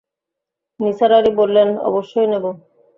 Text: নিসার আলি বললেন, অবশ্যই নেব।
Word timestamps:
নিসার 0.79 1.11
আলি 1.17 1.31
বললেন, 1.39 1.69
অবশ্যই 1.89 2.27
নেব। 2.31 2.45